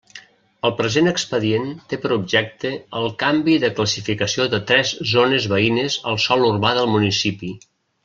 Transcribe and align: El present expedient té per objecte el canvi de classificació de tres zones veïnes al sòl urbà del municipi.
El 0.69 0.71
present 0.77 1.09
expedient 1.11 1.67
té 1.91 1.99
per 2.05 2.11
objecte 2.15 2.73
el 3.01 3.07
canvi 3.25 3.59
de 3.67 3.71
classificació 3.81 4.49
de 4.57 4.63
tres 4.73 4.97
zones 5.15 5.49
veïnes 5.55 6.03
al 6.13 6.23
sòl 6.29 6.51
urbà 6.53 6.77
del 6.81 6.95
municipi. 6.99 7.57